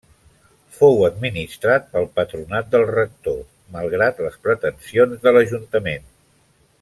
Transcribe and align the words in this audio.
Fou 0.77 0.95
administrat 1.07 1.85
pel 1.91 2.07
patronat 2.15 2.71
del 2.77 2.87
rector, 2.93 3.37
malgrat 3.79 4.23
les 4.29 4.39
pretensions 4.49 5.23
de 5.27 5.35
l'Ajuntament. 5.39 6.09